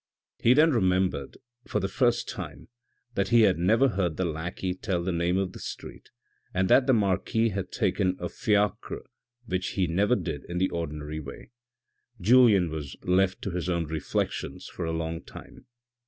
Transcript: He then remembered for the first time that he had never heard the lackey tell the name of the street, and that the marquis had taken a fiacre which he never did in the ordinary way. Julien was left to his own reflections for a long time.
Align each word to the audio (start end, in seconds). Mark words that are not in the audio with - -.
He 0.39 0.55
then 0.55 0.71
remembered 0.71 1.37
for 1.67 1.79
the 1.79 1.87
first 1.87 2.27
time 2.27 2.69
that 3.13 3.27
he 3.27 3.41
had 3.41 3.59
never 3.59 3.89
heard 3.89 4.17
the 4.17 4.25
lackey 4.25 4.73
tell 4.73 5.03
the 5.03 5.11
name 5.11 5.37
of 5.37 5.51
the 5.53 5.59
street, 5.59 6.09
and 6.55 6.67
that 6.69 6.87
the 6.87 6.93
marquis 6.93 7.49
had 7.49 7.71
taken 7.71 8.17
a 8.19 8.27
fiacre 8.27 9.05
which 9.45 9.73
he 9.73 9.85
never 9.85 10.15
did 10.15 10.43
in 10.45 10.57
the 10.57 10.71
ordinary 10.71 11.19
way. 11.19 11.51
Julien 12.19 12.71
was 12.71 12.95
left 13.03 13.43
to 13.43 13.51
his 13.51 13.69
own 13.69 13.85
reflections 13.85 14.65
for 14.65 14.85
a 14.85 14.91
long 14.91 15.21
time. 15.23 15.67